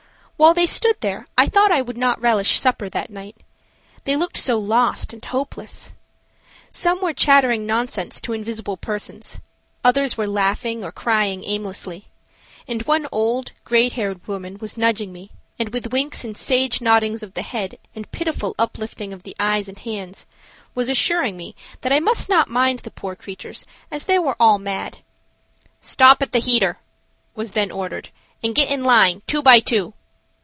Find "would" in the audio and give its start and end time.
1.83-1.97